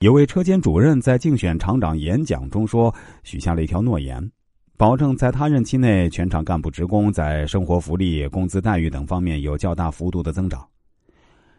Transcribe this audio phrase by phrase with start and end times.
[0.00, 4.18] 有位车间主任在竞选厂长演讲中说，许下了一条诺言，
[4.78, 10.66] 保证在他任期内，全厂干部职工在生活福利、工资待遇等方面有较大幅度的增长。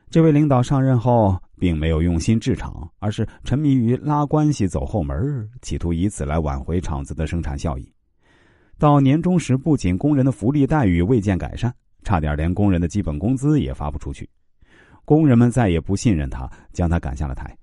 [0.09, 7.93] 这位领导上任后，并没有用心治厂，而是沉迷于拉关系、走后门，企图以此来挽回厂子的生产效益。
[8.79, 11.71] 到年终时，不仅工人的福利待遇未见改善。
[12.03, 14.27] 差点连工人的基本工资也发不出去，
[15.05, 17.55] 工人们再也不信任他，将他赶下了台。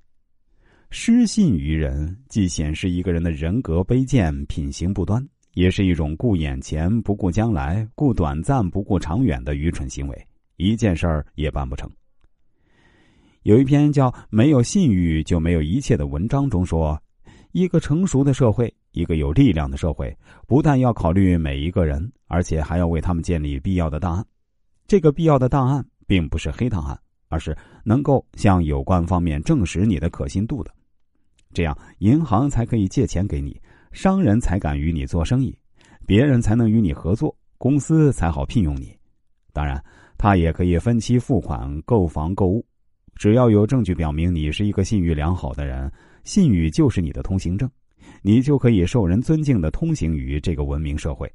[0.90, 11.90] 失信于人，既显示一个人的人格卑贱、品行不端，也是一种顾眼前不顾将来、顾短暂不顾长远的愚蠢行为，一件事儿也办不成。
[13.42, 17.00] 有一篇叫《没有信誉就没有一切》的文章中说，
[17.52, 18.72] 一个成熟的社会。
[18.92, 24.26] 一个有力量的社会，不但要考虑每一个人，而且还要为他们建立必要的档案。
[24.88, 26.98] 这个必要的档案，并不是黑档案，
[27.28, 30.74] 而是能够向有关方面证实你的可信度的。
[31.52, 33.60] 这样，银行才可以借钱给你，
[33.92, 35.56] 商人才敢与你做生意，
[36.06, 38.96] 别人才能与你合作，公司才好聘用你。
[39.52, 39.82] 当然，
[40.16, 42.64] 他也可以分期付款购房购物，
[43.16, 45.90] 只要有证据表明你是一个信誉良好的人，
[46.24, 47.68] 信誉就是你的通行证。
[48.22, 51.30] 你就可以受人尊敬的通行于这个文明社会。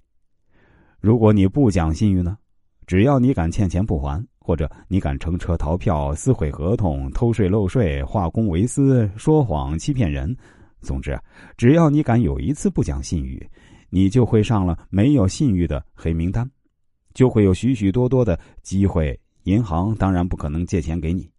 [0.99, 2.37] 如果你不讲信誉呢？
[2.85, 10.35] 只要你敢欠钱不还，或者你敢乘车逃票、撕毁合同、偷税漏税、化公为私、说谎欺骗人，
[10.81, 11.17] 总之，
[11.55, 13.41] 只要你敢有一次不讲信誉，
[13.89, 16.45] 你就会上了没有信誉的黑名单，
[17.13, 19.17] 就会有许许多多的机会。
[19.43, 21.29] 银行当然不可能借钱给你，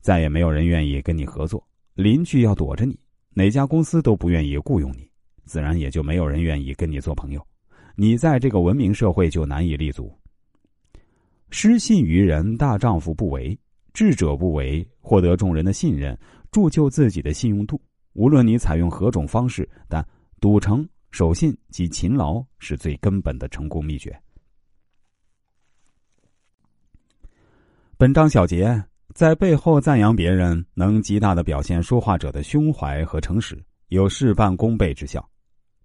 [0.00, 1.62] 再也没有人愿意跟你合作，
[1.94, 2.98] 邻居要躲着你。
[3.34, 5.08] 哪家公司都不愿意雇佣你，
[5.44, 7.46] 自然也就没有人愿意跟你做朋友，
[7.94, 10.10] 你在这个文明社会就难以立足。
[11.50, 13.58] 失信于人，大丈夫不为，
[13.92, 16.18] 智者不为，获得众人的信任，
[16.50, 17.80] 铸就自己的信用度。
[18.12, 20.06] 无论你采用何种方式，但
[20.40, 24.18] 笃诚、守信及勤劳是最根本的成功秘诀。
[27.96, 28.82] 本章小结。
[29.14, 35.26] 在背后赞扬别人，能极大的表现说话者的胸怀和诚实，有事半功倍之效。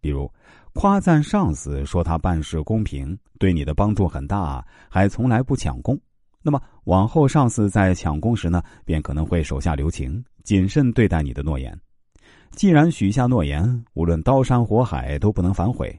[0.01, 0.29] 比如，
[0.73, 5.99] 夸赞上司说他办事公平，对你的帮助很大，还从来不抢功，
[6.41, 11.79] 那么往后上司在抢功时呢，便可能会手下留情，谨慎对待你的诺言。
[12.51, 15.97] 既然许下诺言，无论刀山火海都不能反悔。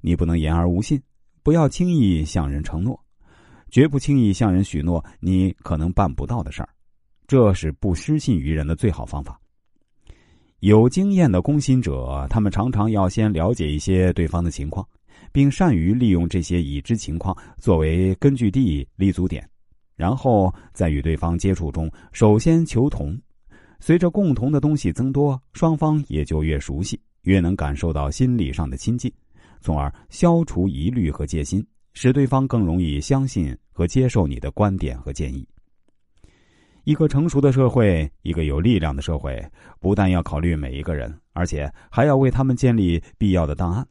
[0.00, 1.00] 你不能言而无信，
[1.42, 2.98] 不要轻易向人承诺。
[3.70, 6.68] 绝不轻易向人许诺你可能办不到的事儿，
[7.26, 9.40] 这是不失信于人的最好方法。
[10.64, 14.88] 有经验的攻心者，他们常常要先了解一些对方的情况，
[15.30, 19.46] 并善于利用这些已知情况作为根据地、立足点，
[19.94, 23.14] 然后在与对方接触中，首先求同。
[23.78, 29.12] 随着共同的东西增多，双方也就越熟悉，越能感受到心理上的亲近，
[29.60, 31.62] 从而消除疑虑和戒心。
[31.92, 35.46] 使对方更容易相信和接受你的观点和建议。
[36.84, 39.42] 一个成熟的社会，一个有力量的社会，
[39.80, 43.86] 不但要考虑每一个人，而且还要为他们建立必要的档案。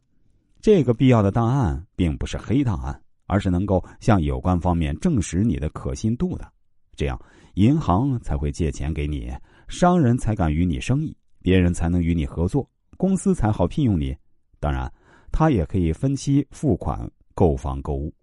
[0.60, 6.48] 这个必要的档案并不是黑档案，而是能够向有关方面证实你的可信度的。
[6.94, 7.20] 这样，
[7.54, 9.32] 银行才会借钱给你，
[9.66, 14.16] 商人才敢与你生意，别人才能与你合作，公司才好聘用你。
[14.60, 14.90] 当然，
[15.32, 17.10] 他也可以分期付款。
[17.36, 18.14] 购房购物。